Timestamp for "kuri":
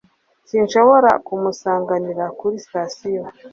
2.39-2.55